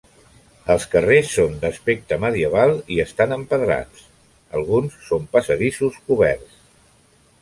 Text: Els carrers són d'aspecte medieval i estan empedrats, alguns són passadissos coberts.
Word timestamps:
Els 0.75 0.85
carrers 0.93 1.33
són 1.39 1.51
d'aspecte 1.65 2.17
medieval 2.23 2.73
i 2.95 2.99
estan 3.05 3.35
empedrats, 3.37 4.03
alguns 4.61 4.97
són 5.11 5.29
passadissos 5.37 6.01
coberts. 6.09 6.59